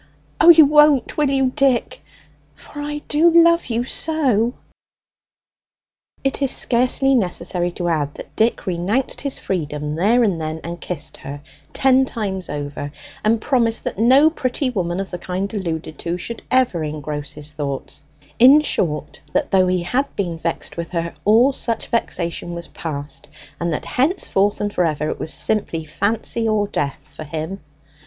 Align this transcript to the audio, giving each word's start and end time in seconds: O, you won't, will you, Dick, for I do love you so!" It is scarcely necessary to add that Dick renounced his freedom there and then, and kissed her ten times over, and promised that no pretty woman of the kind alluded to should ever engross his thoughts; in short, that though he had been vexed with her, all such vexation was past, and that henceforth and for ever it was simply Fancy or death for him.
O, 0.39 0.49
you 0.49 0.65
won't, 0.65 1.15
will 1.15 1.29
you, 1.29 1.51
Dick, 1.55 2.01
for 2.55 2.79
I 2.81 3.03
do 3.07 3.29
love 3.29 3.67
you 3.67 3.83
so!" 3.83 4.55
It 6.23 6.41
is 6.41 6.49
scarcely 6.49 7.13
necessary 7.13 7.71
to 7.73 7.87
add 7.87 8.15
that 8.15 8.35
Dick 8.35 8.65
renounced 8.65 9.21
his 9.21 9.37
freedom 9.37 9.93
there 9.93 10.23
and 10.23 10.41
then, 10.41 10.59
and 10.63 10.81
kissed 10.81 11.17
her 11.17 11.43
ten 11.71 12.05
times 12.05 12.49
over, 12.49 12.91
and 13.23 13.39
promised 13.39 13.83
that 13.83 13.99
no 13.99 14.31
pretty 14.31 14.71
woman 14.71 14.99
of 14.99 15.11
the 15.11 15.19
kind 15.19 15.53
alluded 15.53 15.99
to 15.99 16.17
should 16.17 16.41
ever 16.49 16.83
engross 16.83 17.33
his 17.33 17.51
thoughts; 17.51 18.03
in 18.39 18.61
short, 18.61 19.21
that 19.33 19.51
though 19.51 19.67
he 19.67 19.83
had 19.83 20.07
been 20.15 20.35
vexed 20.35 20.77
with 20.77 20.89
her, 20.93 21.13
all 21.25 21.53
such 21.53 21.89
vexation 21.89 22.55
was 22.55 22.69
past, 22.69 23.27
and 23.59 23.71
that 23.71 23.85
henceforth 23.85 24.59
and 24.59 24.73
for 24.73 24.83
ever 24.83 25.09
it 25.11 25.19
was 25.19 25.31
simply 25.31 25.85
Fancy 25.85 26.47
or 26.49 26.65
death 26.67 27.07
for 27.15 27.23
him. 27.23 27.59